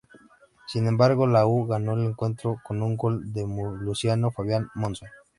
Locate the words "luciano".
3.43-4.31